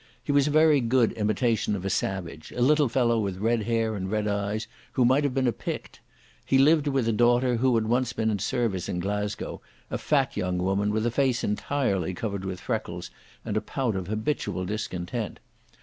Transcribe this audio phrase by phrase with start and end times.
[0.23, 3.95] He was a very good imitation of a savage, a little fellow with red hair
[3.95, 5.99] and red eyes, who might have been a Pict.
[6.43, 9.61] He lived with a daughter who had once been in service in Glasgow,
[9.91, 13.11] a fat young woman with a face entirely covered with freckles
[13.45, 15.39] and a pout of habitual discontent.